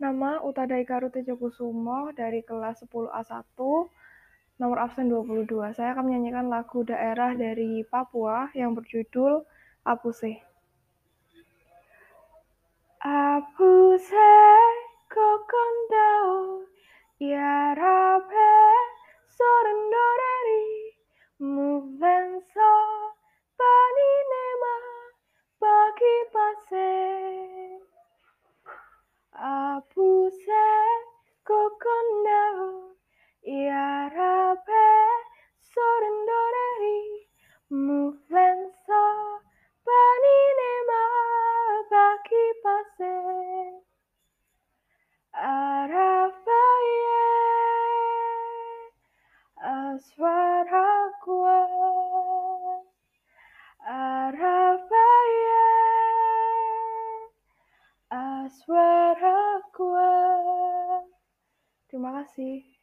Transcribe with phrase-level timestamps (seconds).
[0.00, 3.52] Nama Utada Ikaru Tejokusumo dari kelas 10A1,
[4.56, 5.76] nomor absen 22.
[5.76, 9.44] Saya akan menyanyikan lagu daerah dari Papua yang berjudul
[9.84, 10.40] Apuse.
[13.04, 14.32] Apuse
[15.12, 16.64] kokondao
[17.20, 17.99] yarape
[50.00, 51.60] aswaragua
[53.84, 55.64] Arafaye
[58.08, 60.08] aswaragua
[61.88, 62.79] Terima kasih.